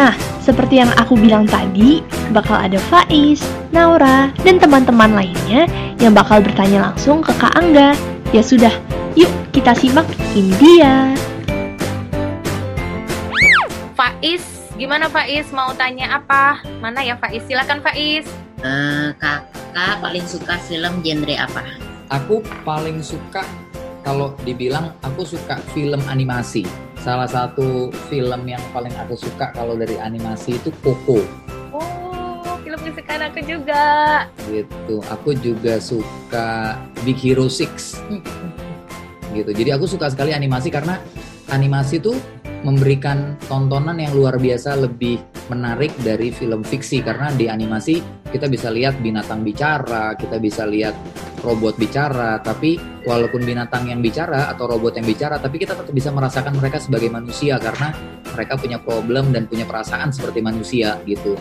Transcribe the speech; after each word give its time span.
Nah, 0.00 0.16
seperti 0.40 0.80
yang 0.80 0.88
aku 0.96 1.12
bilang 1.12 1.44
tadi, 1.44 2.00
bakal 2.32 2.56
ada 2.56 2.80
Faiz, 2.88 3.44
Naura, 3.68 4.32
dan 4.40 4.56
teman-teman 4.56 5.12
lainnya 5.12 5.68
yang 6.00 6.16
bakal 6.16 6.40
bertanya 6.40 6.88
langsung 6.88 7.20
ke 7.20 7.28
Kak 7.36 7.52
Angga. 7.52 7.92
Ya 8.32 8.40
sudah, 8.40 8.72
yuk 9.12 9.28
kita 9.52 9.76
simak 9.76 10.08
ini 10.32 10.56
dia. 10.56 11.12
Faiz, 13.92 14.40
gimana 14.80 15.12
Faiz? 15.12 15.52
Mau 15.52 15.76
tanya 15.76 16.16
apa? 16.16 16.64
Mana 16.80 17.04
ya 17.04 17.20
Faiz? 17.20 17.44
Silakan 17.44 17.84
Faiz. 17.84 18.24
Uh, 18.64 19.12
kakak 19.20 20.00
paling 20.00 20.24
suka 20.24 20.56
film 20.64 21.04
genre 21.04 21.36
apa? 21.36 21.76
Aku 22.08 22.40
paling 22.64 23.04
suka 23.04 23.44
kalau 24.00 24.32
dibilang 24.48 24.96
aku 25.04 25.28
suka 25.28 25.60
film 25.76 26.00
animasi. 26.08 26.64
Salah 27.00 27.24
satu 27.24 27.88
film 28.12 28.44
yang 28.44 28.60
paling 28.76 28.92
aku 29.00 29.16
suka 29.16 29.56
kalau 29.56 29.72
dari 29.72 29.96
animasi 29.96 30.60
itu 30.60 30.68
Coco. 30.84 31.24
Oh, 31.72 32.60
film 32.60 32.76
kesukaan 32.76 33.24
aku 33.24 33.40
juga. 33.40 33.84
Gitu. 34.44 35.00
Aku 35.08 35.32
juga 35.32 35.80
suka 35.80 36.76
Big 37.00 37.16
Hero 37.24 37.48
6. 37.48 38.20
gitu. 39.32 39.50
Jadi 39.54 39.70
aku 39.72 39.88
suka 39.88 40.12
sekali 40.12 40.36
animasi 40.36 40.68
karena 40.68 41.00
animasi 41.48 42.04
tuh 42.04 42.20
memberikan 42.60 43.40
tontonan 43.48 43.96
yang 43.96 44.12
luar 44.12 44.36
biasa 44.36 44.76
lebih 44.76 45.24
menarik 45.48 45.96
dari 46.04 46.28
film 46.28 46.60
fiksi 46.60 47.00
karena 47.00 47.32
di 47.32 47.48
animasi 47.48 48.04
kita 48.28 48.46
bisa 48.46 48.68
lihat 48.68 49.00
binatang 49.00 49.40
bicara, 49.40 50.12
kita 50.20 50.36
bisa 50.36 50.68
lihat 50.68 50.92
robot 51.40 51.80
bicara, 51.80 52.40
tapi 52.40 52.76
walaupun 53.04 53.44
binatang 53.44 53.88
yang 53.88 54.00
bicara 54.04 54.52
atau 54.52 54.68
robot 54.68 55.00
yang 55.00 55.06
bicara, 55.08 55.40
tapi 55.40 55.56
kita 55.56 55.76
tetap 55.76 55.92
bisa 55.92 56.12
merasakan 56.12 56.56
mereka 56.60 56.78
sebagai 56.80 57.08
manusia 57.08 57.56
karena 57.56 57.92
mereka 58.36 58.54
punya 58.60 58.78
problem 58.80 59.32
dan 59.32 59.48
punya 59.48 59.64
perasaan 59.64 60.12
seperti 60.12 60.44
manusia 60.44 61.00
gitu. 61.08 61.34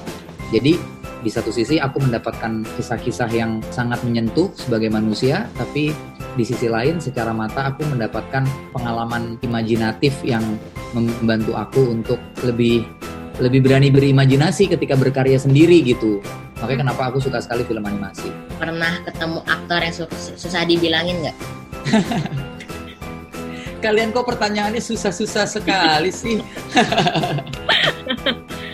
Jadi 0.49 0.79
di 1.19 1.27
satu 1.27 1.51
sisi 1.51 1.75
aku 1.77 1.99
mendapatkan 1.99 2.63
kisah-kisah 2.79 3.29
yang 3.35 3.59
sangat 3.75 3.99
menyentuh 4.07 4.49
sebagai 4.55 4.87
manusia, 4.87 5.51
tapi 5.59 5.91
di 6.39 6.43
sisi 6.47 6.71
lain 6.71 7.03
secara 7.03 7.35
mata 7.35 7.75
aku 7.75 7.83
mendapatkan 7.83 8.47
pengalaman 8.71 9.35
imajinatif 9.43 10.15
yang 10.23 10.43
membantu 10.95 11.59
aku 11.59 11.91
untuk 11.91 12.19
lebih 12.47 12.87
lebih 13.39 13.63
berani 13.63 13.87
berimajinasi 13.91 14.67
ketika 14.67 14.95
berkarya 14.95 15.39
sendiri 15.39 15.83
gitu. 15.83 16.23
Makanya 16.59 16.79
kenapa 16.83 17.01
aku 17.07 17.23
suka 17.23 17.39
sekali 17.39 17.63
film 17.63 17.87
animasi. 17.87 18.27
Pernah 18.59 18.99
ketemu 19.07 19.39
aktor 19.47 19.79
yang 19.79 19.95
susah 20.35 20.63
dibilangin 20.67 21.15
nggak? 21.23 21.37
Kalian 23.83 24.11
kok 24.11 24.27
pertanyaannya 24.27 24.83
susah-susah 24.83 25.47
sekali 25.47 26.11
sih. 26.11 26.43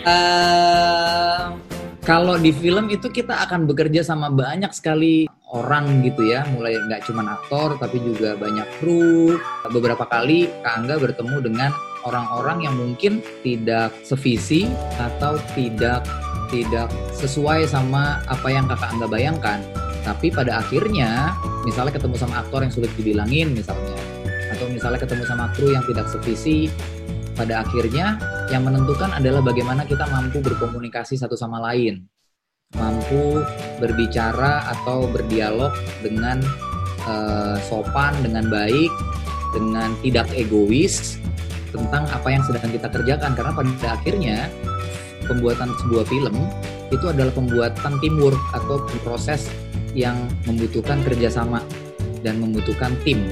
uh, 0.02 1.54
kalau 2.10 2.34
di 2.34 2.50
film 2.50 2.90
itu 2.90 3.06
kita 3.06 3.46
akan 3.46 3.70
bekerja 3.70 4.02
sama 4.02 4.34
banyak 4.34 4.74
sekali 4.74 5.30
orang 5.54 6.02
gitu 6.02 6.26
ya, 6.26 6.42
mulai 6.50 6.74
nggak 6.90 7.06
cuma 7.06 7.38
aktor 7.38 7.78
tapi 7.78 8.02
juga 8.02 8.34
banyak 8.34 8.66
kru. 8.82 9.38
Beberapa 9.70 10.10
kali 10.10 10.50
Kak 10.66 10.74
Angga 10.74 10.98
bertemu 10.98 11.38
dengan 11.38 11.70
orang-orang 12.02 12.66
yang 12.66 12.74
mungkin 12.74 13.22
tidak 13.46 13.94
sevisi 14.02 14.66
atau 14.98 15.38
tidak 15.54 16.02
tidak 16.48 16.88
sesuai 17.16 17.66
sama 17.66 18.22
apa 18.26 18.48
yang 18.50 18.66
kakak 18.70 18.90
Angga 18.92 19.08
bayangkan. 19.08 19.60
Tapi 20.06 20.30
pada 20.30 20.62
akhirnya, 20.62 21.34
misalnya 21.66 21.98
ketemu 21.98 22.14
sama 22.14 22.46
aktor 22.46 22.62
yang 22.62 22.70
sulit 22.70 22.90
dibilangin 22.94 23.50
misalnya, 23.50 23.98
atau 24.54 24.70
misalnya 24.70 25.02
ketemu 25.02 25.26
sama 25.26 25.50
kru 25.58 25.74
yang 25.74 25.82
tidak 25.82 26.06
sevisi, 26.06 26.70
pada 27.34 27.66
akhirnya 27.66 28.16
yang 28.48 28.62
menentukan 28.62 29.12
adalah 29.12 29.42
bagaimana 29.42 29.82
kita 29.84 30.06
mampu 30.08 30.38
berkomunikasi 30.40 31.18
satu 31.18 31.34
sama 31.34 31.58
lain, 31.58 32.06
mampu 32.78 33.42
berbicara 33.82 34.64
atau 34.78 35.10
berdialog 35.10 35.74
dengan 36.00 36.38
uh, 37.04 37.58
sopan, 37.66 38.14
dengan 38.22 38.46
baik, 38.46 38.88
dengan 39.52 39.90
tidak 40.06 40.30
egois 40.38 41.18
tentang 41.74 42.08
apa 42.08 42.28
yang 42.30 42.42
sedang 42.46 42.70
kita 42.72 42.88
kerjakan. 42.88 43.34
Karena 43.36 43.52
pada 43.52 43.86
akhirnya 44.00 44.48
pembuatan 45.26 45.74
sebuah 45.84 46.06
film 46.08 46.34
itu 46.94 47.06
adalah 47.10 47.34
pembuatan 47.34 47.98
teamwork 47.98 48.38
atau 48.54 48.82
proses 49.02 49.50
yang 49.96 50.16
membutuhkan 50.46 51.02
kerjasama 51.02 51.60
dan 52.22 52.38
membutuhkan 52.38 52.94
tim 53.02 53.26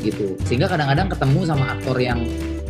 gitu. 0.00 0.36
Sehingga 0.48 0.68
kadang-kadang 0.68 1.12
ketemu 1.12 1.40
sama 1.44 1.76
aktor 1.76 1.96
yang 2.00 2.20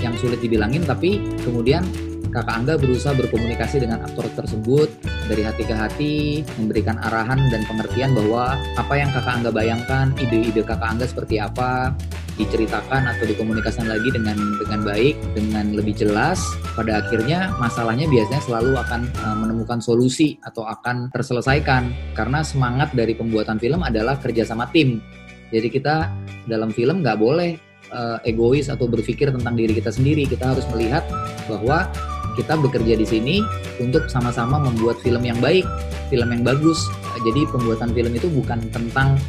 yang 0.01 0.17
sulit 0.17 0.41
dibilangin 0.41 0.83
tapi 0.83 1.21
kemudian 1.45 1.85
kakak 2.31 2.63
Angga 2.63 2.75
berusaha 2.79 3.13
berkomunikasi 3.13 3.83
dengan 3.83 4.07
aktor 4.07 4.25
tersebut 4.33 4.89
dari 5.27 5.43
hati 5.43 5.63
ke 5.67 5.75
hati 5.75 6.15
memberikan 6.57 6.97
arahan 7.03 7.51
dan 7.51 7.67
pengertian 7.67 8.15
bahwa 8.15 8.57
apa 8.79 8.95
yang 8.97 9.11
kakak 9.13 9.43
Angga 9.43 9.51
bayangkan 9.51 10.15
ide-ide 10.17 10.63
kakak 10.63 10.89
Angga 10.97 11.07
seperti 11.11 11.43
apa 11.43 11.93
diceritakan 12.41 13.05
atau 13.13 13.25
dikomunikasikan 13.29 13.85
lagi 13.85 14.09
dengan 14.09 14.37
dengan 14.57 14.81
baik, 14.81 15.15
dengan 15.37 15.77
lebih 15.77 15.93
jelas, 15.93 16.41
pada 16.73 17.05
akhirnya 17.05 17.53
masalahnya 17.61 18.09
biasanya 18.09 18.41
selalu 18.41 18.81
akan 18.81 19.05
uh, 19.21 19.37
menemukan 19.37 19.79
solusi 19.85 20.41
atau 20.41 20.65
akan 20.65 21.13
terselesaikan 21.13 21.93
karena 22.17 22.41
semangat 22.41 22.97
dari 22.97 23.13
pembuatan 23.13 23.61
film 23.61 23.85
adalah 23.85 24.17
kerjasama 24.17 24.73
tim. 24.73 25.05
Jadi 25.53 25.69
kita 25.69 26.09
dalam 26.49 26.73
film 26.73 27.05
nggak 27.05 27.19
boleh 27.21 27.61
uh, 27.93 28.19
egois 28.25 28.73
atau 28.73 28.89
berpikir 28.89 29.29
tentang 29.29 29.55
diri 29.59 29.77
kita 29.77 29.93
sendiri. 29.93 30.25
Kita 30.25 30.57
harus 30.57 30.65
melihat 30.73 31.05
bahwa 31.51 31.91
kita 32.39 32.57
bekerja 32.57 32.95
di 32.97 33.07
sini 33.07 33.37
untuk 33.83 34.07
sama-sama 34.07 34.57
membuat 34.57 34.97
film 35.03 35.27
yang 35.27 35.37
baik, 35.43 35.67
film 36.09 36.31
yang 36.31 36.43
bagus. 36.47 36.79
Jadi 37.21 37.45
pembuatan 37.53 37.93
film 37.93 38.13
itu 38.17 38.33
bukan 38.33 38.65
tentang 38.73 39.21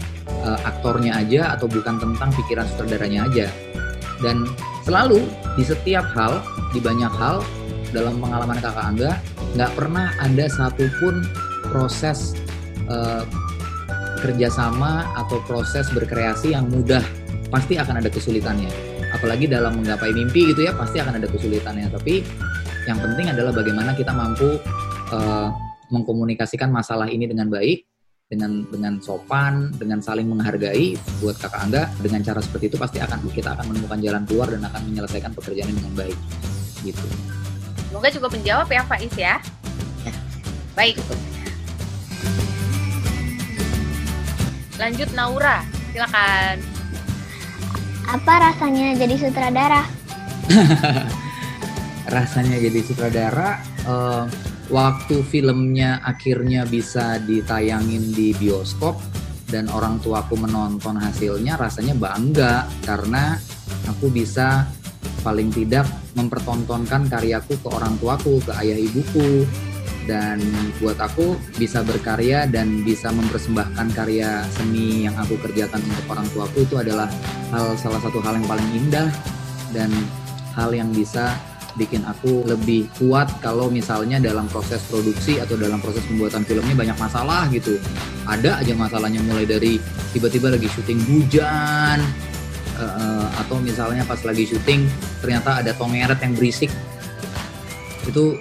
uh, 0.45 0.59
aktornya 0.65 1.17
aja 1.17 1.55
atau 1.57 1.69
bukan 1.69 1.97
tentang 2.01 2.29
pikiran 2.35 2.65
sutradaranya 2.67 3.29
aja. 3.29 3.47
Dan 4.21 4.45
selalu 4.85 5.25
di 5.57 5.63
setiap 5.65 6.05
hal, 6.13 6.41
di 6.73 6.79
banyak 6.81 7.09
hal 7.09 7.41
dalam 7.91 8.21
pengalaman 8.21 8.57
kakak 8.61 8.85
Angga, 8.85 9.11
nggak 9.57 9.71
pernah 9.73 10.13
ada 10.21 10.45
satupun 10.47 11.25
proses 11.73 12.37
uh, 12.87 13.25
kerjasama 14.21 15.09
atau 15.17 15.41
proses 15.49 15.89
berkreasi 15.89 16.53
yang 16.53 16.69
mudah. 16.69 17.01
Pasti 17.49 17.75
akan 17.75 17.99
ada 17.99 18.07
kesulitannya. 18.07 18.69
Apalagi 19.11 19.49
dalam 19.49 19.81
menggapai 19.81 20.15
mimpi 20.15 20.55
gitu 20.55 20.69
ya, 20.69 20.71
pasti 20.77 21.03
akan 21.03 21.19
ada 21.19 21.27
kesulitannya. 21.27 21.91
Tapi 21.91 22.23
yang 22.87 22.97
penting 23.01 23.27
adalah 23.33 23.51
bagaimana 23.51 23.91
kita 23.91 24.15
mampu 24.15 24.55
uh, 25.11 25.49
mengkomunikasikan 25.91 26.71
masalah 26.71 27.11
ini 27.11 27.27
dengan 27.27 27.51
baik 27.51 27.90
dengan 28.31 28.63
dengan 28.71 28.95
sopan, 29.03 29.75
dengan 29.75 29.99
saling 29.99 30.23
menghargai 30.23 30.95
buat 31.19 31.35
kakak 31.35 31.67
Angga 31.67 31.83
dengan 31.99 32.23
cara 32.23 32.39
seperti 32.39 32.71
itu 32.71 32.77
pasti 32.79 33.03
akan 33.03 33.27
kita 33.27 33.59
akan 33.59 33.75
menemukan 33.75 33.99
jalan 33.99 34.23
keluar 34.23 34.47
dan 34.47 34.63
akan 34.63 34.81
menyelesaikan 34.87 35.35
pekerjaan 35.35 35.67
ini 35.67 35.83
dengan 35.83 35.93
baik. 35.99 36.17
Gitu. 36.87 37.05
Semoga 37.91 38.07
cukup 38.07 38.31
menjawab 38.31 38.67
ya 38.71 38.81
Faiz 38.87 39.13
ya. 39.19 39.35
ya. 40.07 40.13
Baik. 40.79 40.95
Lanjut 44.79 45.09
Naura, 45.11 45.67
silakan. 45.91 46.55
Apa 48.07 48.33
rasanya 48.47 48.95
jadi 48.95 49.15
sutradara? 49.19 49.83
rasanya 52.15 52.57
jadi 52.63 52.79
sutradara 52.79 53.59
uh, 53.85 54.25
waktu 54.71 55.19
filmnya 55.27 55.99
akhirnya 56.01 56.63
bisa 56.63 57.19
ditayangin 57.21 58.15
di 58.15 58.31
bioskop 58.39 58.95
dan 59.51 59.67
orang 59.67 59.99
tuaku 59.99 60.39
menonton 60.39 60.95
hasilnya 60.95 61.59
rasanya 61.59 61.91
bangga 61.93 62.65
karena 62.87 63.35
aku 63.91 64.07
bisa 64.07 64.63
paling 65.21 65.51
tidak 65.51 65.85
mempertontonkan 66.15 67.07
karyaku 67.11 67.59
ke 67.59 67.67
orang 67.67 67.93
tuaku, 67.99 68.41
ke 68.41 68.51
ayah 68.63 68.79
ibuku. 68.79 69.45
Dan 70.01 70.41
buat 70.81 70.97
aku 70.97 71.37
bisa 71.61 71.85
berkarya 71.85 72.49
dan 72.49 72.81
bisa 72.81 73.13
mempersembahkan 73.13 73.93
karya 73.93 74.41
seni 74.49 75.05
yang 75.05 75.13
aku 75.13 75.37
kerjakan 75.37 75.77
untuk 75.77 76.05
orang 76.09 76.25
tuaku 76.33 76.65
itu 76.65 76.75
adalah 76.81 77.05
hal 77.53 77.77
salah 77.77 78.01
satu 78.01 78.17
hal 78.25 78.33
yang 78.33 78.49
paling 78.49 78.65
indah 78.73 79.13
dan 79.69 79.93
hal 80.57 80.73
yang 80.73 80.89
bisa 80.89 81.37
bikin 81.79 82.03
aku 82.03 82.43
lebih 82.47 82.87
kuat 82.99 83.31
kalau 83.39 83.71
misalnya 83.71 84.19
dalam 84.19 84.47
proses 84.51 84.83
produksi 84.87 85.39
atau 85.39 85.55
dalam 85.55 85.79
proses 85.79 86.03
pembuatan 86.07 86.43
filmnya 86.43 86.75
banyak 86.75 86.97
masalah 86.99 87.47
gitu. 87.51 87.79
Ada 88.27 88.63
aja 88.63 88.73
masalahnya 88.75 89.23
mulai 89.23 89.47
dari 89.47 89.79
tiba-tiba 90.11 90.51
lagi 90.51 90.67
syuting 90.71 90.99
hujan 91.07 91.99
uh, 92.79 93.27
atau 93.45 93.57
misalnya 93.63 94.03
pas 94.03 94.19
lagi 94.23 94.47
syuting 94.47 94.87
ternyata 95.23 95.63
ada 95.63 95.71
tongeret 95.75 96.19
yang 96.19 96.33
berisik. 96.35 96.71
Itu 98.07 98.39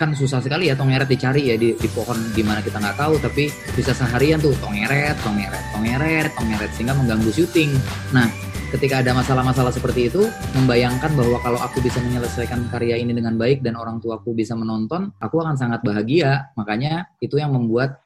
kan 0.00 0.16
susah 0.16 0.40
sekali 0.40 0.72
ya 0.72 0.74
tongeret 0.74 1.04
dicari 1.04 1.52
ya 1.52 1.60
di, 1.60 1.76
di 1.76 1.88
pohon 1.92 2.16
gimana 2.32 2.64
kita 2.64 2.80
nggak 2.80 2.96
tahu 2.96 3.20
tapi 3.20 3.52
bisa 3.76 3.92
seharian 3.92 4.40
tuh 4.40 4.56
tongeret, 4.56 5.12
tongeret, 5.20 5.60
tongeret, 5.76 6.32
tongeret 6.32 6.70
sehingga 6.72 6.96
mengganggu 6.96 7.28
syuting. 7.28 7.76
Nah 8.16 8.49
ketika 8.70 9.02
ada 9.02 9.12
masalah-masalah 9.12 9.74
seperti 9.74 10.06
itu, 10.06 10.30
membayangkan 10.54 11.10
bahwa 11.18 11.42
kalau 11.42 11.58
aku 11.58 11.82
bisa 11.82 11.98
menyelesaikan 11.98 12.70
karya 12.70 12.96
ini 12.96 13.10
dengan 13.10 13.34
baik 13.34 13.66
dan 13.66 13.74
orang 13.74 13.98
tuaku 13.98 14.32
bisa 14.32 14.54
menonton, 14.54 15.10
aku 15.18 15.42
akan 15.42 15.58
sangat 15.58 15.82
bahagia. 15.82 16.48
Makanya 16.54 17.10
itu 17.18 17.36
yang 17.36 17.50
membuat 17.50 17.98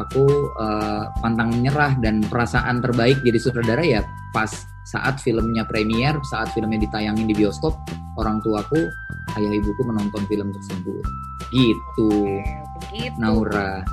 aku 0.00 0.24
uh, 0.56 1.10
pantang 1.20 1.52
menyerah 1.52 1.98
dan 2.00 2.22
perasaan 2.22 2.80
terbaik 2.80 3.18
jadi 3.26 3.38
sutradara 3.38 3.82
ya 3.82 4.00
pas 4.30 4.48
saat 4.88 5.20
filmnya 5.20 5.68
premier, 5.68 6.16
saat 6.32 6.48
filmnya 6.56 6.80
ditayangin 6.80 7.28
di 7.28 7.36
bioskop, 7.36 7.76
orang 8.16 8.40
tuaku, 8.40 8.88
ayah 9.36 9.52
ibuku 9.52 9.82
menonton 9.84 10.24
film 10.24 10.48
tersebut. 10.48 11.04
Gitu. 11.52 12.10
Begitu. 12.88 13.16
Naura. 13.20 13.84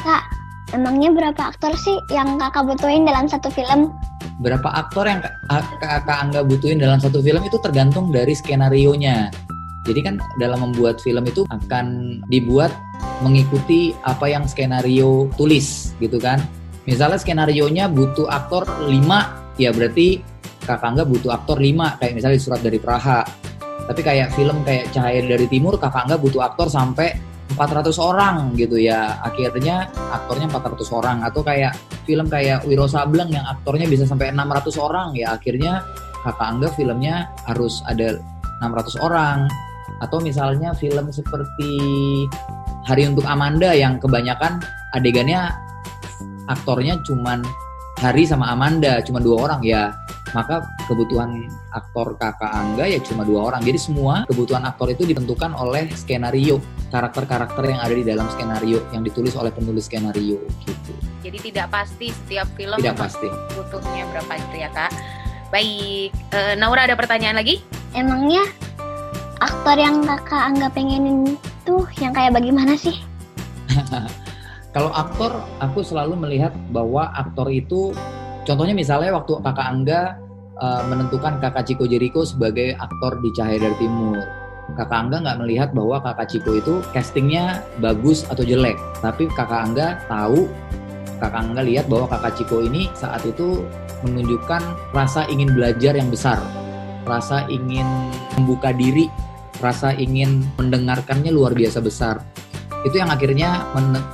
Kak, 0.00 0.24
emangnya 0.72 1.12
berapa 1.12 1.52
aktor 1.52 1.76
sih 1.76 2.00
yang 2.08 2.40
kakak 2.40 2.64
butuhin 2.72 3.04
dalam 3.04 3.28
satu 3.28 3.52
film? 3.52 3.92
Berapa 4.40 4.68
aktor 4.68 5.06
yang 5.06 5.20
kakak 5.80 6.18
Angga 6.18 6.40
butuhin 6.42 6.80
dalam 6.80 6.98
satu 6.98 7.22
film 7.22 7.42
itu 7.44 7.56
tergantung 7.60 8.10
dari 8.10 8.32
skenario 8.32 8.94
nya. 8.96 9.28
Jadi 9.82 10.00
kan 10.02 10.14
dalam 10.38 10.70
membuat 10.70 11.02
film 11.02 11.26
itu 11.26 11.42
akan 11.50 12.18
dibuat 12.30 12.70
mengikuti 13.22 13.90
apa 14.06 14.30
yang 14.30 14.46
skenario 14.46 15.26
tulis 15.34 15.98
gitu 15.98 16.22
kan. 16.22 16.38
Misalnya 16.86 17.18
skenario 17.18 17.66
nya 17.70 17.86
butuh 17.90 18.26
aktor 18.30 18.66
5, 18.66 19.58
ya 19.58 19.70
berarti 19.74 20.22
kakak 20.62 20.94
Angga 20.94 21.04
butuh 21.06 21.34
aktor 21.34 21.58
5 21.58 21.98
kayak 21.98 22.14
misalnya 22.14 22.38
surat 22.38 22.60
dari 22.62 22.78
Praha. 22.78 23.26
Tapi 23.82 24.00
kayak 24.02 24.34
film 24.38 24.62
kayak 24.62 24.94
Cahaya 24.94 25.26
dari 25.26 25.50
Timur 25.50 25.74
kakak 25.78 26.06
Angga 26.06 26.16
butuh 26.18 26.42
aktor 26.46 26.70
sampai 26.70 27.31
400 27.52 27.92
orang 28.00 28.56
gitu 28.56 28.80
ya. 28.80 29.20
Akhirnya 29.22 29.88
aktornya 30.10 30.48
400 30.48 30.88
orang. 30.92 31.16
Atau 31.24 31.44
kayak 31.44 31.76
film 32.08 32.26
kayak 32.26 32.64
Wiro 32.66 32.88
Sableng 32.88 33.30
yang 33.30 33.44
aktornya 33.46 33.86
bisa 33.86 34.08
sampai 34.08 34.32
600 34.32 34.74
orang 34.80 35.14
ya. 35.14 35.36
Akhirnya 35.36 35.84
kakak 36.24 36.48
Angga 36.48 36.68
filmnya 36.74 37.28
harus 37.46 37.84
ada 37.86 38.18
600 38.64 38.98
orang. 39.04 39.46
Atau 40.02 40.18
misalnya 40.18 40.74
film 40.74 41.12
seperti 41.12 41.72
Hari 42.82 43.06
untuk 43.06 43.22
Amanda 43.30 43.70
yang 43.70 44.02
kebanyakan 44.02 44.58
adegannya 44.90 45.54
aktornya 46.50 46.98
cuman 47.06 47.46
Hari 48.02 48.26
sama 48.26 48.50
Amanda 48.50 48.98
cuma 49.06 49.22
dua 49.22 49.46
orang 49.46 49.62
ya 49.62 49.94
maka 50.32 50.64
kebutuhan 50.88 51.48
aktor 51.72 52.16
kakak 52.16 52.48
Angga 52.48 52.88
ya 52.88 52.98
cuma 53.04 53.22
dua 53.24 53.52
orang. 53.52 53.60
Jadi 53.64 53.78
semua 53.78 54.24
kebutuhan 54.28 54.64
aktor 54.64 54.88
itu 54.92 55.04
ditentukan 55.04 55.52
oleh 55.52 55.92
skenario, 55.92 56.58
karakter-karakter 56.88 57.62
yang 57.68 57.80
ada 57.80 57.94
di 57.94 58.04
dalam 58.04 58.26
skenario 58.32 58.80
yang 58.96 59.04
ditulis 59.04 59.36
oleh 59.36 59.52
penulis 59.52 59.86
skenario 59.88 60.40
gitu. 60.64 60.92
Jadi 61.22 61.38
tidak 61.52 61.70
pasti 61.70 62.10
setiap 62.10 62.48
film 62.56 62.80
tidak 62.80 62.98
pasti 62.98 63.28
butuhnya 63.54 64.08
berapa 64.10 64.32
itu 64.40 64.56
ya 64.58 64.70
kak. 64.72 64.92
Baik, 65.52 66.10
uh, 66.32 66.56
Naura 66.56 66.88
ada 66.88 66.96
pertanyaan 66.96 67.36
lagi? 67.36 67.60
Emangnya 67.92 68.40
aktor 69.44 69.76
yang 69.76 70.00
kakak 70.00 70.42
Angga 70.48 70.72
pengenin 70.72 71.36
tuh 71.68 71.84
yang 72.00 72.16
kayak 72.16 72.32
bagaimana 72.32 72.72
sih? 72.72 72.96
Kalau 74.72 74.88
aktor, 74.96 75.36
aku 75.60 75.84
selalu 75.84 76.16
melihat 76.16 76.56
bahwa 76.72 77.12
aktor 77.12 77.52
itu 77.52 77.92
Contohnya 78.42 78.74
misalnya 78.74 79.14
waktu 79.14 79.38
kakak 79.38 79.66
Angga 79.70 80.18
uh, 80.62 80.82
menentukan 80.86 81.42
kakak 81.42 81.66
Ciko 81.66 81.84
Jericho 81.90 82.22
sebagai 82.22 82.78
aktor 82.78 83.18
di 83.18 83.34
Cahaya 83.34 83.58
dari 83.58 83.76
Timur. 83.82 84.22
Kakak 84.78 84.94
Angga 84.94 85.18
nggak 85.26 85.38
melihat 85.42 85.68
bahwa 85.74 85.98
kakak 85.98 86.30
Ciko 86.30 86.54
itu 86.54 86.74
castingnya 86.94 87.66
bagus 87.82 88.22
atau 88.30 88.46
jelek. 88.46 88.78
Tapi 89.02 89.26
kakak 89.34 89.68
Angga 89.68 89.98
tahu, 90.06 90.46
kakak 91.18 91.42
Angga 91.42 91.66
lihat 91.66 91.90
bahwa 91.90 92.06
kakak 92.06 92.38
Ciko 92.38 92.62
ini 92.62 92.86
saat 92.94 93.26
itu 93.26 93.66
menunjukkan 94.06 94.94
rasa 94.94 95.26
ingin 95.26 95.50
belajar 95.50 95.98
yang 95.98 96.08
besar. 96.08 96.38
Rasa 97.02 97.50
ingin 97.50 97.84
membuka 98.38 98.70
diri, 98.70 99.10
rasa 99.58 99.90
ingin 99.98 100.46
mendengarkannya 100.54 101.34
luar 101.34 101.50
biasa 101.50 101.82
besar 101.82 102.22
itu 102.82 102.98
yang 102.98 103.14
akhirnya 103.14 103.62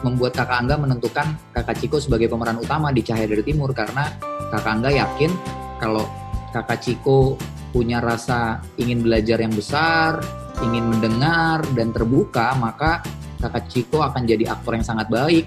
membuat 0.04 0.36
kakak 0.36 0.60
Angga 0.60 0.76
menentukan 0.76 1.32
kakak 1.56 1.80
Ciko 1.80 2.04
sebagai 2.04 2.28
pemeran 2.28 2.60
utama 2.60 2.92
di 2.92 3.00
Cahaya 3.00 3.24
dari 3.24 3.40
Timur 3.40 3.72
karena 3.72 4.12
kakak 4.52 4.68
Angga 4.76 4.92
yakin 4.92 5.32
kalau 5.80 6.04
kakak 6.52 6.80
Ciko 6.80 7.36
punya 7.72 8.00
rasa 8.00 8.64
ingin 8.80 9.04
belajar 9.04 9.38
yang 9.40 9.52
besar, 9.52 10.20
ingin 10.64 10.88
mendengar 10.88 11.62
dan 11.76 11.92
terbuka, 11.92 12.56
maka 12.56 13.04
kakak 13.38 13.68
Ciko 13.68 14.02
akan 14.02 14.24
jadi 14.24 14.50
aktor 14.50 14.74
yang 14.74 14.86
sangat 14.86 15.06
baik. 15.12 15.46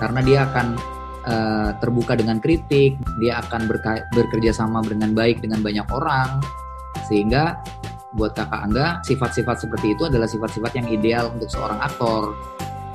Karena 0.00 0.20
dia 0.24 0.38
akan 0.48 0.66
uh, 1.28 1.70
terbuka 1.78 2.16
dengan 2.16 2.40
kritik, 2.40 2.96
dia 3.20 3.40
akan 3.44 3.68
bekerja 4.12 4.52
sama 4.52 4.80
dengan 4.84 5.12
baik 5.12 5.44
dengan 5.44 5.60
banyak 5.60 5.86
orang. 5.92 6.40
Sehingga 7.06 7.60
buat 8.16 8.34
kakak 8.34 8.60
Angga 8.66 8.86
sifat-sifat 9.06 9.62
seperti 9.62 9.94
itu 9.94 10.02
adalah 10.10 10.26
sifat-sifat 10.26 10.72
yang 10.82 10.86
ideal 10.90 11.30
untuk 11.30 11.46
seorang 11.46 11.78
aktor. 11.78 12.34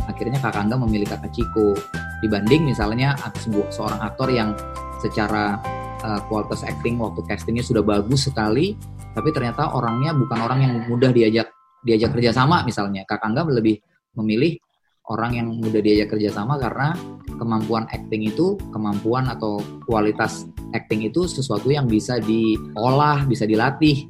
Akhirnya 0.05 0.37
kakak 0.43 0.67
Angga 0.67 0.77
memilih 0.81 1.07
kakak 1.07 1.31
Ciko. 1.31 1.77
Dibanding 2.19 2.67
misalnya 2.67 3.15
sebuah 3.37 3.69
seorang 3.69 4.01
aktor 4.01 4.33
yang 4.33 4.57
secara 4.99 5.61
uh, 6.05 6.21
kualitas 6.29 6.61
acting 6.61 7.01
waktu 7.01 7.25
castingnya 7.25 7.65
sudah 7.65 7.81
bagus 7.81 8.29
sekali 8.29 8.77
tapi 9.17 9.33
ternyata 9.33 9.73
orangnya 9.73 10.13
bukan 10.13 10.39
orang 10.45 10.59
yang 10.61 10.73
mudah 10.85 11.09
diajak 11.09 11.49
diajak 11.81 12.13
kerjasama 12.13 12.61
misalnya 12.61 13.01
kakak 13.09 13.33
Angga 13.33 13.49
lebih 13.49 13.81
memilih 14.13 14.61
orang 15.09 15.37
yang 15.37 15.47
mudah 15.49 15.81
diajak 15.81 16.13
kerjasama 16.13 16.61
karena 16.61 16.93
kemampuan 17.37 17.85
acting 17.89 18.25
itu 18.25 18.57
kemampuan 18.73 19.29
atau 19.29 19.61
kualitas 19.85 20.45
acting 20.73 21.05
itu 21.05 21.25
sesuatu 21.25 21.69
yang 21.69 21.89
bisa 21.89 22.21
diolah 22.21 23.25
bisa 23.25 23.45
dilatih 23.45 24.09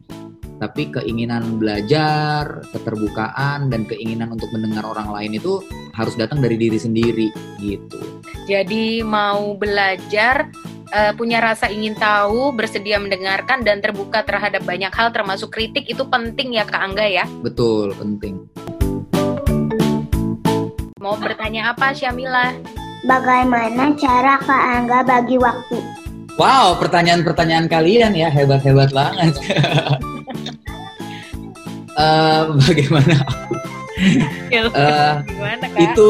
tapi 0.55 0.87
keinginan 0.87 1.59
belajar, 1.59 2.63
keterbukaan 2.71 3.67
dan 3.67 3.83
keinginan 3.83 4.31
untuk 4.31 4.47
mendengar 4.55 4.87
orang 4.87 5.11
lain 5.11 5.35
itu 5.35 5.59
harus 5.91 6.15
datang 6.15 6.39
dari 6.39 6.55
diri 6.55 6.79
sendiri 6.79 7.27
gitu. 7.59 7.99
Jadi 8.47 9.03
mau 9.03 9.57
belajar 9.57 10.47
uh, 10.95 11.11
punya 11.13 11.43
rasa 11.43 11.67
ingin 11.67 11.93
tahu, 11.99 12.55
bersedia 12.55 12.95
mendengarkan 12.97 13.61
dan 13.67 13.83
terbuka 13.83 14.23
terhadap 14.23 14.63
banyak 14.63 14.89
hal 14.95 15.11
termasuk 15.11 15.51
kritik 15.51 15.83
itu 15.91 16.07
penting 16.07 16.55
ya 16.55 16.63
Kak 16.63 16.81
Angga 16.81 17.05
ya? 17.05 17.25
Betul, 17.43 17.91
penting. 17.99 18.47
Mau 21.03 21.19
bertanya 21.19 21.75
apa 21.75 21.91
Syamila? 21.91 22.55
Bagaimana 23.05 23.93
cara 23.99 24.39
Kak 24.41 24.63
Angga 24.81 24.99
bagi 25.05 25.37
waktu? 25.37 25.77
Wow, 26.35 26.75
pertanyaan-pertanyaan 26.81 27.67
kalian 27.69 28.11
ya 28.17 28.27
hebat-hebat 28.27 28.91
banget. 28.91 29.35
uh, 31.95 32.51
bagaimana 32.67 33.15
uh, 34.75 35.23
Gimana, 35.23 35.65
Kak? 35.71 35.79
itu 35.79 36.09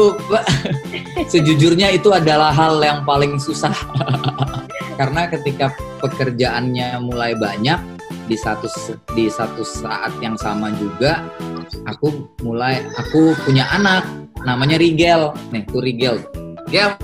sejujurnya 1.32 1.94
itu 1.94 2.10
adalah 2.10 2.50
hal 2.50 2.82
yang 2.82 3.06
paling 3.06 3.38
susah 3.38 3.72
karena 4.96 5.28
ketika 5.28 5.76
pekerjaannya 6.00 6.98
mulai 7.04 7.36
banyak 7.36 7.78
di 8.26 8.34
satu 8.34 8.66
di 9.14 9.30
satu 9.30 9.62
saat 9.62 10.10
yang 10.18 10.34
sama 10.34 10.72
juga 10.74 11.22
aku 11.86 12.26
mulai 12.42 12.82
aku 12.98 13.36
punya 13.46 13.68
anak 13.70 14.02
namanya 14.42 14.80
Rigel 14.80 15.36
nih 15.54 15.62
tuh 15.68 15.84
Rigel 15.84 16.16
Gel 16.72 16.96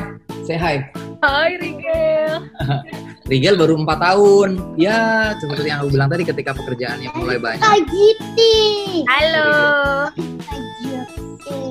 say 0.43 0.59
hi 0.59 0.83
Hai 1.23 1.55
Rigel 1.61 2.51
Rigel 3.31 3.55
baru 3.55 3.79
empat 3.81 4.03
tahun. 4.03 4.77
Ya, 4.77 5.33
seperti 5.39 5.71
yang 5.71 5.87
aku 5.87 5.95
bilang 5.95 6.11
tadi 6.11 6.27
ketika 6.27 6.53
pekerjaannya 6.53 7.17
mulai 7.17 7.39
banyak. 7.39 7.63
Kak 7.63 7.81
Giti. 7.89 8.61
Halo. 9.07 9.51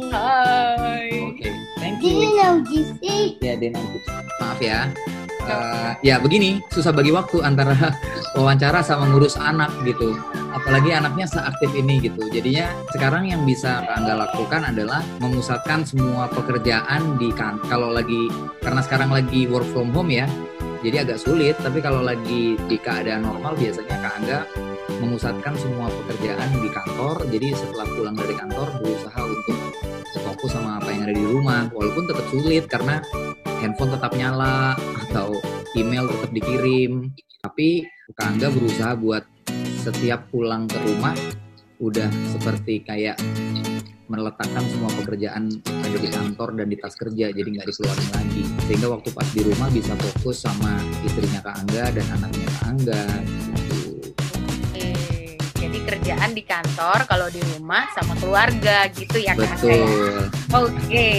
Hai. 0.09 1.11
Oke, 1.21 1.37
okay, 1.37 1.51
thank 1.77 2.01
you. 2.01 2.17
Dino 2.23 2.49
Giti. 2.65 3.37
Ya, 3.43 3.59
Dino 3.59 3.77
Maaf 4.41 4.57
ya. 4.57 4.89
Uh, 5.41 5.97
ya 6.05 6.21
begini, 6.21 6.61
susah 6.69 6.93
bagi 6.93 7.09
waktu 7.09 7.41
antara 7.41 7.73
wawancara 8.37 8.85
sama 8.85 9.09
ngurus 9.09 9.35
anak 9.37 9.73
gitu. 9.83 10.13
Apalagi 10.51 10.91
anaknya 10.91 11.25
seaktif 11.25 11.71
ini 11.73 12.03
gitu. 12.03 12.27
Jadinya 12.29 12.69
sekarang 12.91 13.29
yang 13.29 13.41
bisa 13.47 13.81
Anda 13.89 14.27
lakukan 14.27 14.67
adalah 14.67 15.01
memusatkan 15.23 15.87
semua 15.87 16.27
pekerjaan 16.29 17.17
di 17.17 17.31
kan. 17.33 17.57
Kalau 17.65 17.89
lagi 17.89 18.27
karena 18.61 18.81
sekarang 18.83 19.09
lagi 19.09 19.47
work 19.47 19.65
from 19.71 19.89
home 19.95 20.11
ya, 20.11 20.27
jadi 20.81 21.05
agak 21.05 21.21
sulit 21.21 21.55
tapi 21.61 21.79
kalau 21.79 22.01
lagi 22.01 22.57
di 22.65 22.77
keadaan 22.81 23.25
normal 23.25 23.53
biasanya 23.53 24.01
Kak 24.01 24.13
Angga 24.21 24.39
memusatkan 24.97 25.53
semua 25.57 25.89
pekerjaan 25.89 26.49
di 26.57 26.69
kantor 26.73 27.15
jadi 27.29 27.53
setelah 27.53 27.85
pulang 27.89 28.17
dari 28.17 28.33
kantor 28.33 28.67
berusaha 28.81 29.21
untuk 29.21 29.57
fokus 30.25 30.51
sama 30.57 30.81
apa 30.81 30.89
yang 30.91 31.01
ada 31.07 31.15
di 31.15 31.25
rumah 31.25 31.69
walaupun 31.71 32.03
tetap 32.09 32.25
sulit 32.33 32.65
karena 32.65 32.99
handphone 33.61 33.93
tetap 33.93 34.11
nyala 34.17 34.73
atau 35.07 35.37
email 35.77 36.09
tetap 36.09 36.31
dikirim. 36.33 37.13
Tapi 37.45 37.85
Kak 38.17 38.27
Angga 38.35 38.49
berusaha 38.49 38.91
buat 38.97 39.23
setiap 39.81 40.29
pulang 40.33 40.65
ke 40.65 40.77
rumah 40.81 41.13
udah 41.81 42.09
seperti 42.29 42.85
kayak 42.85 43.17
meletakkan 44.11 44.61
semua 44.67 44.91
pekerjaan 45.01 45.47
ada 45.63 45.97
di 45.97 46.09
kantor 46.11 46.59
dan 46.59 46.67
di 46.67 46.75
tas 46.75 46.93
kerja 46.99 47.31
jadi 47.31 47.47
nggak 47.47 47.67
dikeluarin 47.71 48.09
lagi. 48.11 48.43
Sehingga 48.67 48.87
waktu 48.91 49.09
pas 49.15 49.27
di 49.31 49.41
rumah 49.47 49.69
bisa 49.71 49.93
fokus 49.95 50.43
sama 50.43 50.81
istrinya 51.07 51.39
Kak 51.39 51.55
Angga 51.63 51.85
dan 51.95 52.05
anaknya 52.19 52.47
Kak 52.51 52.65
Angga 52.67 53.03
kerjaan 55.91 56.31
di 56.31 56.43
kantor 56.47 57.03
kalau 57.03 57.27
di 57.27 57.43
rumah 57.51 57.83
sama 57.91 58.15
keluarga 58.23 58.87
gitu 58.95 59.19
ya 59.19 59.35
Kak 59.35 59.59
Angga 59.59 59.75
ya? 59.75 59.83
betul 59.83 60.23
Oke. 60.51 61.09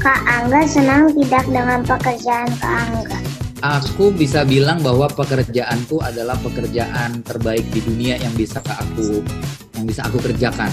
Kak 0.00 0.20
Angga 0.24 0.60
senang 0.64 1.12
tidak 1.12 1.44
dengan 1.52 1.80
pekerjaan 1.84 2.48
Kak 2.56 2.72
Angga? 2.88 3.18
aku 3.62 4.10
bisa 4.10 4.42
bilang 4.42 4.82
bahwa 4.82 5.06
pekerjaanku 5.06 6.02
adalah 6.02 6.34
pekerjaan 6.42 7.22
terbaik 7.22 7.62
di 7.70 7.78
dunia 7.78 8.18
yang 8.18 8.34
bisa 8.34 8.58
aku 8.58 9.22
yang 9.78 9.86
bisa 9.86 10.02
aku 10.02 10.18
kerjakan 10.18 10.68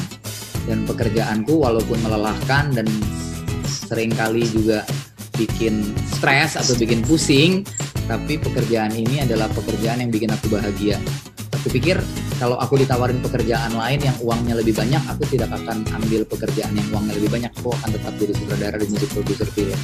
dan 0.65 0.83
pekerjaanku 0.89 1.53
walaupun 1.53 2.01
melelahkan 2.01 2.73
dan 2.73 2.87
sering 3.65 4.09
kali 4.17 4.41
juga 4.49 4.81
bikin 5.37 5.85
stres 6.09 6.57
atau 6.57 6.73
bikin 6.75 7.05
pusing 7.05 7.61
tapi 8.09 8.41
pekerjaan 8.41 8.91
ini 8.97 9.21
adalah 9.21 9.45
pekerjaan 9.53 10.01
yang 10.01 10.09
bikin 10.09 10.33
aku 10.33 10.49
bahagia 10.49 10.97
aku 11.59 11.75
pikir 11.75 11.99
kalau 12.39 12.55
aku 12.55 12.79
ditawarin 12.79 13.19
pekerjaan 13.19 13.75
lain 13.75 13.99
yang 13.99 14.15
uangnya 14.23 14.55
lebih 14.55 14.71
banyak 14.71 15.03
aku 15.11 15.27
tidak 15.27 15.51
akan 15.51 15.83
ambil 15.91 16.23
pekerjaan 16.23 16.71
yang 16.71 16.87
uangnya 16.95 17.13
lebih 17.19 17.29
banyak 17.35 17.51
aku 17.59 17.75
akan 17.75 17.89
tetap 17.91 18.13
jadi 18.15 18.33
sutradara 18.39 18.75
dan 18.79 18.89
jadi 18.95 19.07
produser 19.11 19.47
film 19.51 19.79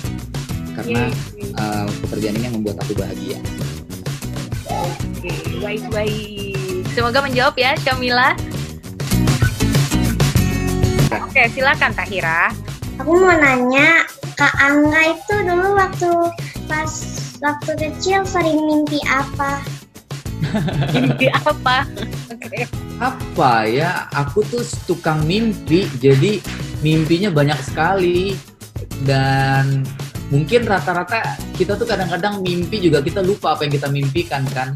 karena 0.75 1.01
Yeay. 1.12 1.51
uh, 1.60 1.88
pekerjaan 2.08 2.34
ini 2.39 2.44
yang 2.48 2.55
membuat 2.55 2.79
aku 2.79 2.96
bahagia 2.96 3.39
Oke, 4.65 5.29
baik-baik. 5.62 6.89
Semoga 6.94 7.22
menjawab 7.22 7.53
ya, 7.58 7.77
Syamila. 7.82 8.34
Oke, 11.22 11.41
silakan 11.53 11.94
Tahira. 11.94 12.50
Aku 12.98 13.13
mau 13.13 13.34
nanya, 13.34 14.05
Kak 14.38 14.53
Angga 14.58 15.13
itu 15.13 15.36
dulu 15.46 15.77
waktu 15.77 16.12
pas 16.65 16.91
waktu 17.46 17.72
kecil 17.77 18.25
sering 18.25 18.58
mimpi 18.65 19.00
apa? 19.05 19.62
Mimpi 20.94 21.28
apa? 21.32 21.88
Apa 23.00 23.52
ya? 23.68 24.08
Aku 24.14 24.46
tuh 24.48 24.64
tukang 24.86 25.24
mimpi 25.28 25.90
jadi 26.00 26.40
mimpinya 26.82 27.30
banyak 27.32 27.60
sekali. 27.64 28.38
Dan 29.06 29.84
mungkin 30.30 30.66
rata-rata 30.66 31.38
kita 31.56 31.78
tuh 31.78 31.88
kadang-kadang 31.88 32.42
mimpi 32.42 32.82
juga 32.82 33.00
kita 33.00 33.22
lupa 33.22 33.56
apa 33.56 33.68
yang 33.68 33.74
kita 33.75 33.88
mimpikan 33.92 34.44
kan? 34.52 34.74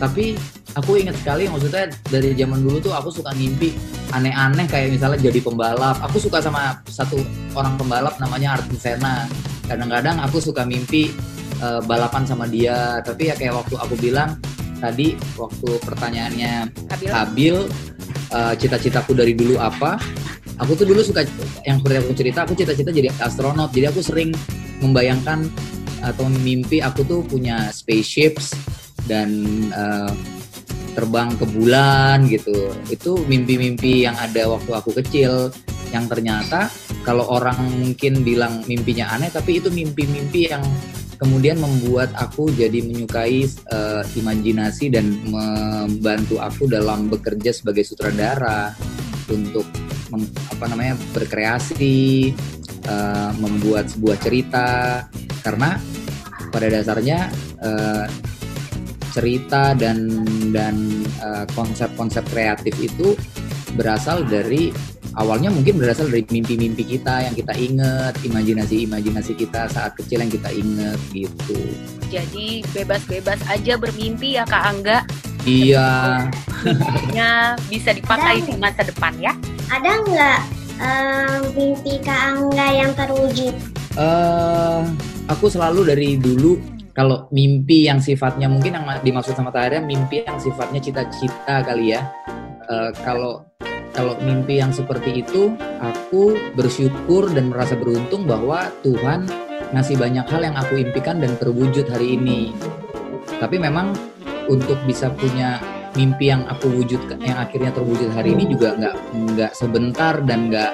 Tapi 0.00 0.36
aku 0.78 0.96
ingat 0.96 1.18
sekali 1.18 1.50
maksudnya 1.50 1.90
dari 2.08 2.32
zaman 2.38 2.62
dulu 2.62 2.78
tuh 2.78 2.94
aku 2.94 3.10
suka 3.10 3.34
mimpi 3.34 3.74
aneh-aneh 4.14 4.66
kayak 4.66 4.94
misalnya 4.94 5.18
jadi 5.20 5.40
pembalap. 5.42 5.98
Aku 6.10 6.16
suka 6.22 6.40
sama 6.42 6.78
satu 6.86 7.20
orang 7.54 7.74
pembalap 7.76 8.16
namanya 8.22 8.58
Artin 8.58 8.78
Sena 8.78 9.26
kadang-kadang 9.70 10.18
aku 10.18 10.42
suka 10.42 10.66
mimpi 10.66 11.14
eh, 11.62 11.80
balapan 11.86 12.26
sama 12.26 12.46
dia. 12.50 12.98
Tapi 13.02 13.30
ya 13.30 13.34
kayak 13.38 13.54
waktu 13.54 13.74
aku 13.78 13.94
bilang 13.98 14.38
tadi 14.80 15.14
waktu 15.36 15.68
pertanyaannya 15.84 16.52
Habil. 16.90 17.08
Habil 17.12 17.56
eh, 18.32 18.54
cita-citaku 18.56 19.12
dari 19.12 19.36
dulu 19.36 19.60
apa? 19.60 20.00
Aku 20.60 20.76
tuh 20.76 20.84
dulu 20.84 21.00
suka 21.00 21.24
yang 21.64 21.80
seperti 21.80 21.96
aku 22.04 22.12
cerita 22.16 22.38
aku 22.44 22.52
cita-cita 22.56 22.90
jadi 22.92 23.08
astronot. 23.20 23.72
Jadi 23.72 23.86
aku 23.88 24.00
sering 24.00 24.32
membayangkan 24.80 25.48
atau 26.00 26.26
mimpi 26.40 26.80
aku 26.80 27.04
tuh 27.04 27.20
punya 27.24 27.68
spaceships 27.70 28.56
dan 29.04 29.30
eh, 29.72 30.12
terbang 30.96 31.36
ke 31.36 31.44
bulan 31.46 32.26
gitu. 32.26 32.72
Itu 32.88 33.22
mimpi-mimpi 33.28 34.08
yang 34.08 34.16
ada 34.16 34.50
waktu 34.50 34.72
aku 34.72 34.90
kecil 35.04 35.52
yang 35.90 36.06
ternyata 36.06 36.70
kalau 37.02 37.26
orang 37.26 37.58
mungkin 37.82 38.22
bilang 38.22 38.62
mimpinya 38.70 39.10
aneh 39.10 39.30
tapi 39.32 39.58
itu 39.58 39.68
mimpi-mimpi 39.74 40.50
yang 40.50 40.62
kemudian 41.20 41.60
membuat 41.60 42.08
aku 42.16 42.48
jadi 42.48 42.80
menyukai 42.80 43.44
eh, 43.44 44.02
imajinasi 44.16 44.88
dan 44.88 45.20
membantu 45.28 46.40
aku 46.40 46.64
dalam 46.64 47.12
bekerja 47.12 47.52
sebagai 47.52 47.84
sutradara 47.84 48.72
untuk 49.28 49.68
meng- 50.08 50.32
apa 50.48 50.64
namanya 50.72 50.96
berkreasi 51.12 52.32
eh, 52.88 53.32
membuat 53.36 53.92
sebuah 53.92 54.16
cerita. 54.24 54.68
Karena 55.44 55.76
pada 56.48 56.72
dasarnya 56.72 57.28
eh, 57.60 58.06
cerita 59.12 59.74
dan 59.74 60.22
dan 60.54 61.02
konsep-konsep 61.58 62.22
kreatif 62.30 62.78
itu 62.78 63.18
berasal 63.74 64.22
dari 64.22 64.70
awalnya 65.18 65.50
mungkin 65.50 65.80
berasal 65.80 66.06
dari 66.06 66.22
mimpi-mimpi 66.28 66.86
kita 66.86 67.26
yang 67.26 67.34
kita 67.34 67.54
inget, 67.56 68.14
imajinasi-imajinasi 68.22 69.32
kita 69.34 69.66
saat 69.66 69.96
kecil 69.98 70.22
yang 70.22 70.30
kita 70.30 70.50
inget 70.54 71.00
gitu. 71.10 71.58
Jadi 72.10 72.62
bebas-bebas 72.74 73.38
aja 73.46 73.74
bermimpi 73.78 74.38
ya 74.38 74.44
Kak 74.46 74.64
Angga. 74.66 74.98
Iya, 75.48 75.88
Mimpinya 76.60 77.56
bisa 77.72 77.96
dipakai 77.96 78.44
di 78.44 78.52
masa 78.60 78.84
depan 78.84 79.16
ya. 79.16 79.32
Ada 79.72 79.90
nggak 80.04 80.40
eh, 80.84 81.38
mimpi 81.56 81.94
Kak 82.04 82.20
Angga 82.36 82.66
yang 82.70 82.92
terwujud? 82.94 83.54
eh 83.90 84.80
aku 85.26 85.50
selalu 85.50 85.82
dari 85.82 86.14
dulu 86.14 86.54
kalau 86.94 87.26
mimpi 87.34 87.90
yang 87.90 87.98
sifatnya 87.98 88.46
mungkin 88.46 88.78
yang 88.78 88.86
dimaksud 89.02 89.34
sama 89.34 89.50
Tahira 89.50 89.82
mimpi 89.82 90.22
yang 90.22 90.38
sifatnya 90.38 90.78
cita-cita 90.82 91.62
kali 91.64 91.96
ya. 91.96 92.06
Eh, 92.70 92.90
kalau 93.02 93.42
kalau 93.90 94.14
mimpi 94.22 94.62
yang 94.62 94.70
seperti 94.70 95.26
itu, 95.26 95.54
aku 95.82 96.38
bersyukur 96.54 97.26
dan 97.34 97.50
merasa 97.50 97.74
beruntung 97.74 98.24
bahwa 98.24 98.70
Tuhan 98.86 99.26
ngasih 99.74 99.98
banyak 99.98 100.26
hal 100.26 100.42
yang 100.46 100.56
aku 100.58 100.78
impikan 100.78 101.18
dan 101.18 101.34
terwujud 101.38 101.86
hari 101.90 102.14
ini. 102.14 102.54
Tapi 103.38 103.58
memang 103.58 103.94
untuk 104.46 104.78
bisa 104.86 105.10
punya 105.14 105.58
mimpi 105.98 106.30
yang 106.30 106.46
aku 106.46 106.70
wujud 106.70 107.02
yang 107.18 107.38
akhirnya 107.38 107.74
terwujud 107.74 108.14
hari 108.14 108.34
ini 108.38 108.46
juga 108.46 108.78
nggak 108.78 108.96
nggak 109.34 109.52
sebentar 109.58 110.22
dan 110.22 110.50
nggak 110.50 110.72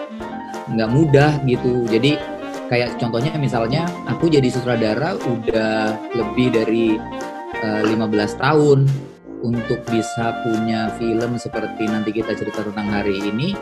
nggak 0.77 0.91
mudah 0.93 1.41
gitu. 1.49 1.89
Jadi 1.89 2.21
kayak 2.69 2.99
contohnya 3.01 3.33
misalnya 3.39 3.89
aku 4.11 4.29
jadi 4.29 4.49
sutradara 4.51 5.17
udah 5.17 5.97
lebih 6.13 6.53
dari 6.53 7.01
eh, 7.65 7.83
15 7.85 8.43
tahun 8.43 8.79
untuk 9.47 9.79
bisa 9.87 10.43
punya 10.43 10.91
film 10.99 11.39
seperti 11.39 11.87
nanti 11.87 12.11
kita 12.11 12.35
cerita 12.35 12.67
tentang 12.67 12.91
hari 12.91 13.23
ini 13.23 13.55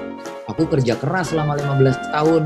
aku 0.48 0.64
kerja 0.64 0.96
keras 0.96 1.36
selama 1.36 1.60
15 1.60 2.14
tahun. 2.14 2.42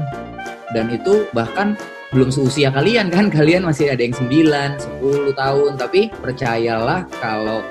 Dan 0.75 0.93
itu 0.93 1.25
bahkan 1.33 1.79
belum 2.11 2.29
seusia 2.35 2.69
kalian 2.75 3.09
kan? 3.09 3.31
Kalian 3.37 3.65
masih 3.65 3.95
ada 3.95 4.03
yang 4.03 4.13
9, 4.13 4.27
10 5.01 5.33
tahun. 5.39 5.71
Tapi 5.79 6.11
percayalah 6.13 7.07
kalau 7.23 7.63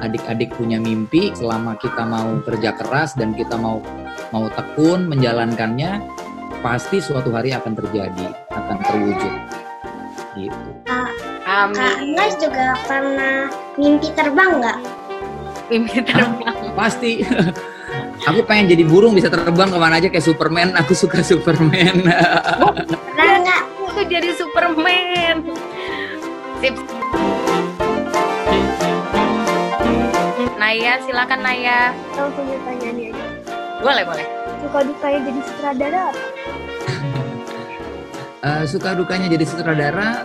adik-adik 0.00 0.54
punya 0.56 0.80
mimpi 0.80 1.34
selama 1.36 1.76
kita 1.76 2.06
mau 2.08 2.40
kerja 2.46 2.72
keras 2.72 3.12
dan 3.18 3.36
kita 3.36 3.58
mau 3.60 3.84
mau 4.32 4.48
tekun 4.48 5.10
menjalankannya 5.10 6.00
pasti 6.64 7.02
suatu 7.04 7.28
hari 7.34 7.52
akan 7.52 7.76
terjadi 7.76 8.26
akan 8.48 8.76
terwujud. 8.88 9.34
Gitu. 10.38 10.68
Kak 11.50 12.30
juga 12.38 12.78
pernah 12.86 13.50
mimpi 13.74 14.08
terbang 14.16 14.62
nggak? 14.62 14.78
Mimpi 15.70 16.02
terbang. 16.02 16.74
pasti 16.74 17.22
aku 18.26 18.42
pengen 18.42 18.74
jadi 18.74 18.82
burung 18.84 19.14
bisa 19.14 19.30
terbang 19.30 19.70
ke 19.70 19.78
mana 19.78 20.02
aja 20.02 20.10
kayak 20.10 20.26
Superman 20.26 20.74
aku 20.74 20.92
suka 20.98 21.22
Superman 21.22 22.02
Pernah 23.14 23.38
nggak? 23.46 23.62
Aku 23.90 24.02
jadi 24.06 24.30
Superman. 24.34 25.36
Sip. 26.62 26.74
Naya, 30.60 31.02
silakan 31.02 31.40
Naya. 31.42 31.90
Langsung 32.14 32.46
pertanyaan 32.46 32.94
ini 32.94 33.10
aja. 33.10 33.24
Boleh, 33.82 34.04
boleh. 34.06 34.26
Suka 34.62 34.78
dukanya 34.86 35.20
jadi 35.26 35.40
sutradara 35.42 36.00
apa? 36.12 36.22
Eh, 38.40 38.64
suka 38.64 38.96
dukanya 38.96 39.26
jadi 39.28 39.44
sutradara 39.44 40.24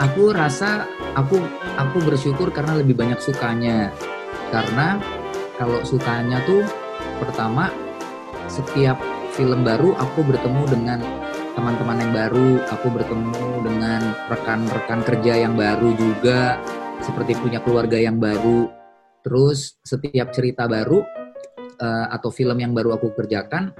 aku 0.00 0.32
rasa 0.32 0.88
aku 1.12 1.44
aku 1.76 1.96
bersyukur 2.00 2.48
karena 2.48 2.80
lebih 2.80 2.96
banyak 2.96 3.20
sukanya 3.20 3.92
karena 4.50 4.98
kalau 5.56 5.80
sukanya 5.86 6.42
tuh 6.44 6.66
pertama 7.22 7.70
setiap 8.50 8.98
film 9.34 9.62
baru 9.62 9.94
aku 9.96 10.26
bertemu 10.26 10.62
dengan 10.66 10.98
teman-teman 11.54 11.98
yang 12.02 12.12
baru 12.12 12.48
aku 12.70 12.86
bertemu 12.90 13.42
dengan 13.62 14.00
rekan-rekan 14.26 15.00
kerja 15.06 15.32
yang 15.46 15.54
baru 15.54 15.94
juga 15.94 16.58
seperti 17.00 17.38
punya 17.38 17.62
keluarga 17.62 17.96
yang 17.96 18.18
baru 18.18 18.68
terus 19.22 19.78
setiap 19.86 20.34
cerita 20.34 20.66
baru 20.66 21.02
eh, 21.78 22.06
atau 22.10 22.30
film 22.34 22.58
yang 22.58 22.74
baru 22.74 22.98
aku 22.98 23.14
kerjakan 23.14 23.70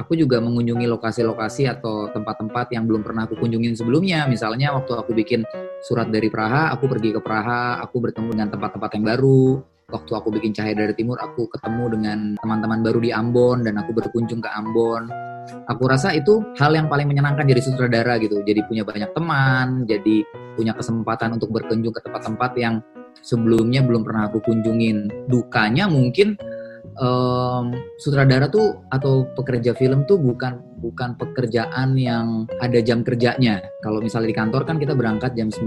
aku 0.00 0.16
juga 0.16 0.40
mengunjungi 0.40 0.88
lokasi-lokasi 0.88 1.68
atau 1.68 2.08
tempat-tempat 2.08 2.72
yang 2.72 2.88
belum 2.88 3.04
pernah 3.04 3.28
aku 3.28 3.36
kunjungin 3.36 3.76
sebelumnya. 3.76 4.24
Misalnya 4.24 4.72
waktu 4.72 4.96
aku 4.96 5.12
bikin 5.12 5.44
surat 5.84 6.08
dari 6.08 6.32
Praha, 6.32 6.72
aku 6.72 6.88
pergi 6.88 7.12
ke 7.12 7.20
Praha, 7.20 7.76
aku 7.84 8.00
bertemu 8.00 8.32
dengan 8.32 8.48
tempat-tempat 8.48 8.90
yang 8.96 9.04
baru. 9.04 9.60
Waktu 9.90 10.12
aku 10.14 10.28
bikin 10.30 10.54
Cahaya 10.54 10.86
dari 10.86 10.94
Timur, 10.94 11.18
aku 11.18 11.50
ketemu 11.50 11.98
dengan 11.98 12.18
teman-teman 12.38 12.80
baru 12.86 12.98
di 13.02 13.10
Ambon 13.10 13.66
dan 13.66 13.78
aku 13.82 13.90
berkunjung 13.94 14.38
ke 14.42 14.50
Ambon. 14.50 15.10
aku 15.66 15.82
rasa 15.90 16.14
itu 16.14 16.38
hal 16.62 16.78
yang 16.78 16.86
paling 16.86 17.10
menyenangkan 17.10 17.42
jadi 17.42 17.58
sutradara 17.58 18.22
gitu. 18.22 18.38
Jadi 18.46 18.62
punya 18.70 18.86
banyak 18.86 19.10
teman, 19.10 19.82
jadi 19.82 20.22
punya 20.54 20.78
kesempatan 20.78 21.34
untuk 21.34 21.50
berkunjung 21.50 21.90
ke 21.90 22.06
tempat-tempat 22.06 22.54
yang 22.54 22.78
sebelumnya 23.18 23.82
belum 23.82 24.06
pernah 24.06 24.30
aku 24.30 24.38
kunjungin. 24.46 25.10
Dukanya 25.26 25.90
mungkin 25.90 26.38
um, 27.02 27.74
sutradara 27.98 28.46
tuh 28.46 28.78
atau 28.94 29.26
pekerja 29.34 29.74
film 29.74 30.06
tuh 30.06 30.22
bukan 30.22 30.60
bukan 30.80 31.18
pekerjaan 31.18 31.98
yang 31.98 32.46
ada 32.62 32.78
jam 32.78 33.02
kerjanya. 33.02 33.60
Kalau 33.84 33.98
misalnya 33.98 34.30
di 34.30 34.36
kantor 34.36 34.62
kan 34.64 34.76
kita 34.78 34.94
berangkat 34.94 35.34
jam 35.34 35.50
9 35.50 35.66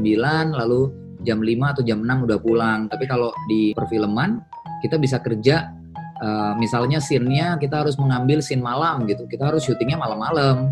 lalu 0.53 0.89
jam 1.23 1.39
5 1.39 1.73
atau 1.73 1.83
jam 1.83 1.99
6 2.03 2.27
udah 2.27 2.39
pulang. 2.39 2.79
Tapi 2.91 3.07
kalau 3.07 3.31
di 3.47 3.71
perfilman 3.73 4.43
kita 4.83 4.99
bisa 4.99 5.23
kerja 5.23 5.71
uh, 6.19 6.53
misalnya 6.59 6.99
scene-nya 6.99 7.55
kita 7.57 7.83
harus 7.83 7.95
mengambil 7.99 8.43
scene 8.43 8.63
malam 8.63 9.07
gitu. 9.07 9.25
Kita 9.27 9.49
harus 9.51 9.63
syutingnya 9.63 9.99
malam-malam. 9.99 10.71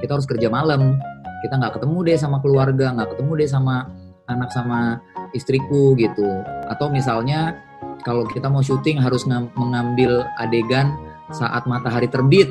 Kita 0.00 0.16
harus 0.16 0.26
kerja 0.28 0.48
malam. 0.48 0.96
Kita 1.40 1.56
nggak 1.56 1.80
ketemu 1.80 1.98
deh 2.04 2.16
sama 2.20 2.36
keluarga, 2.40 2.92
nggak 2.92 3.16
ketemu 3.16 3.32
deh 3.40 3.48
sama 3.48 3.88
anak 4.28 4.50
sama 4.52 5.00
istriku 5.32 5.96
gitu. 5.96 6.28
Atau 6.68 6.92
misalnya 6.92 7.56
kalau 8.04 8.24
kita 8.28 8.48
mau 8.48 8.64
syuting 8.64 9.00
harus 9.00 9.24
mengambil 9.56 10.24
adegan 10.40 10.96
saat 11.32 11.64
matahari 11.68 12.08
terbit. 12.08 12.48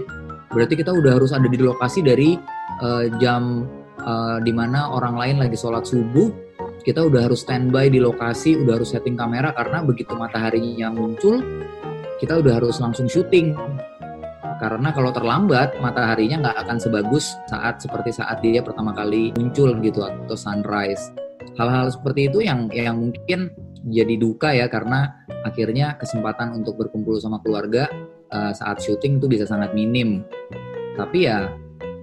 Berarti 0.49 0.81
kita 0.81 0.89
udah 0.89 1.21
harus 1.21 1.29
ada 1.29 1.45
di 1.45 1.61
lokasi 1.61 2.01
dari 2.01 2.33
uh, 2.81 3.05
jam 3.21 3.69
uh, 4.01 4.41
di 4.41 4.49
mana 4.49 4.89
orang 4.89 5.15
lain 5.17 5.35
lagi 5.41 5.57
sholat 5.57 5.85
subuh. 5.85 6.48
Kita 6.89 7.05
udah 7.05 7.29
harus 7.29 7.45
standby 7.45 7.93
di 7.93 8.01
lokasi, 8.01 8.57
udah 8.65 8.81
harus 8.81 8.97
setting 8.97 9.13
kamera 9.13 9.53
karena 9.53 9.85
begitu 9.85 10.17
mataharinya 10.17 10.89
muncul, 10.89 11.37
kita 12.17 12.41
udah 12.41 12.57
harus 12.57 12.81
langsung 12.81 13.05
syuting. 13.05 13.53
Karena 14.57 14.89
kalau 14.89 15.13
terlambat, 15.13 15.77
mataharinya 15.85 16.41
nggak 16.41 16.57
akan 16.65 16.81
sebagus 16.81 17.37
saat 17.45 17.77
seperti 17.77 18.09
saat 18.09 18.41
dia 18.41 18.65
pertama 18.65 18.89
kali 18.97 19.29
muncul 19.37 19.77
gitu 19.85 20.01
atau 20.01 20.33
sunrise. 20.33 21.13
Hal-hal 21.61 21.93
seperti 21.93 22.33
itu 22.33 22.41
yang 22.41 22.73
yang 22.73 22.97
mungkin 22.97 23.53
jadi 23.85 24.17
duka 24.17 24.49
ya 24.57 24.65
karena 24.65 25.13
akhirnya 25.45 25.93
kesempatan 26.01 26.57
untuk 26.57 26.73
berkumpul 26.73 27.21
sama 27.21 27.37
keluarga 27.45 27.85
uh, 28.33 28.49
saat 28.49 28.81
syuting 28.81 29.21
itu 29.21 29.29
bisa 29.29 29.45
sangat 29.45 29.77
minim. 29.77 30.25
Tapi 30.97 31.29
ya 31.29 31.53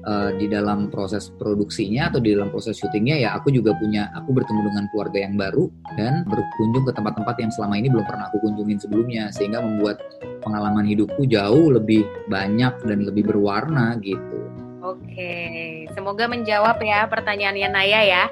uh, 0.07 0.31
di 0.39 0.47
dalam 0.47 0.89
proses 0.89 1.29
produksinya 1.35 2.09
atau 2.09 2.23
di 2.23 2.33
dalam 2.33 2.49
proses 2.49 2.79
syutingnya 2.79 3.19
ya 3.19 3.35
aku 3.35 3.51
juga 3.51 3.75
punya 3.77 4.09
aku 4.15 4.33
bertemu 4.33 4.61
dengan 4.71 4.85
keluarga 4.95 5.19
yang 5.19 5.35
baru 5.35 5.69
dan 5.99 6.23
berkunjung 6.25 6.87
ke 6.87 6.93
tempat-tempat 6.95 7.37
yang 7.43 7.51
selama 7.53 7.75
ini 7.77 7.91
belum 7.91 8.07
pernah 8.07 8.31
aku 8.31 8.39
kunjungin 8.41 8.79
sebelumnya 8.79 9.29
sehingga 9.35 9.61
membuat 9.61 10.01
pengalaman 10.47 10.87
hidupku 10.87 11.27
jauh 11.27 11.75
lebih 11.75 12.07
banyak 12.31 12.73
dan 12.87 12.99
lebih 13.03 13.27
berwarna 13.27 13.99
gitu. 14.01 14.39
Oke, 14.87 15.91
semoga 15.99 16.31
menjawab 16.31 16.79
ya 16.79 17.11
pertanyaannya 17.11 17.69
Naya 17.75 18.01
ya. 18.07 18.25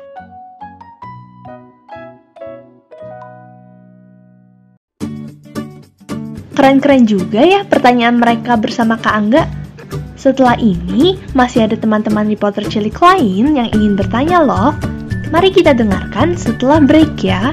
Keren-keren 6.54 7.04
juga 7.04 7.43
ya 7.43 7.66
pertanyaan 7.66 8.16
mereka 8.23 8.54
bersama 8.54 8.95
Kak 8.95 9.14
Angga. 9.19 9.63
Setelah 10.25 10.57
ini, 10.57 11.21
masih 11.37 11.69
ada 11.69 11.76
teman-teman 11.76 12.25
reporter 12.25 12.64
cilik 12.64 12.97
lain 12.97 13.61
yang 13.61 13.69
ingin 13.76 13.93
bertanya 13.93 14.40
loh. 14.40 14.73
Mari 15.28 15.52
kita 15.52 15.76
dengarkan 15.76 16.33
setelah 16.33 16.81
break 16.81 17.21
ya. 17.21 17.52